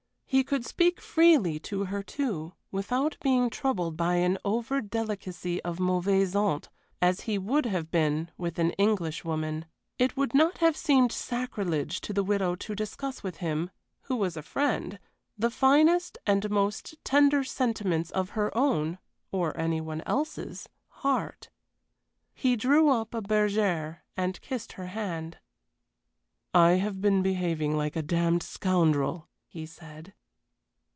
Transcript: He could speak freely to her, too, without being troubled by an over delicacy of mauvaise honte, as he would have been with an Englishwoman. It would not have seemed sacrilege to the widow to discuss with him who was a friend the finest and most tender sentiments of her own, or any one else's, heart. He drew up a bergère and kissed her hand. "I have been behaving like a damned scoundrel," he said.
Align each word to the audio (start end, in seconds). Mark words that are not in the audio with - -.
He 0.33 0.45
could 0.45 0.65
speak 0.65 1.01
freely 1.01 1.59
to 1.59 1.83
her, 1.83 2.01
too, 2.01 2.53
without 2.71 3.17
being 3.21 3.49
troubled 3.49 3.97
by 3.97 4.15
an 4.15 4.37
over 4.45 4.79
delicacy 4.79 5.61
of 5.63 5.77
mauvaise 5.77 6.31
honte, 6.35 6.69
as 7.01 7.21
he 7.27 7.37
would 7.37 7.65
have 7.65 7.91
been 7.91 8.31
with 8.37 8.57
an 8.57 8.71
Englishwoman. 8.77 9.65
It 9.99 10.15
would 10.15 10.33
not 10.33 10.59
have 10.59 10.77
seemed 10.77 11.11
sacrilege 11.11 11.99
to 11.99 12.13
the 12.13 12.23
widow 12.23 12.55
to 12.55 12.73
discuss 12.73 13.21
with 13.21 13.37
him 13.39 13.71
who 14.03 14.15
was 14.15 14.37
a 14.37 14.41
friend 14.41 14.99
the 15.37 15.49
finest 15.49 16.17
and 16.25 16.49
most 16.49 16.95
tender 17.03 17.43
sentiments 17.43 18.09
of 18.09 18.29
her 18.29 18.57
own, 18.57 18.99
or 19.33 19.55
any 19.59 19.81
one 19.81 20.01
else's, 20.05 20.69
heart. 21.01 21.49
He 22.33 22.55
drew 22.55 22.87
up 22.89 23.13
a 23.13 23.21
bergère 23.21 23.97
and 24.15 24.39
kissed 24.39 24.71
her 24.71 24.87
hand. 24.87 25.39
"I 26.53 26.75
have 26.77 27.01
been 27.01 27.21
behaving 27.21 27.75
like 27.75 27.97
a 27.97 28.01
damned 28.01 28.43
scoundrel," 28.43 29.27
he 29.45 29.65
said. 29.65 30.13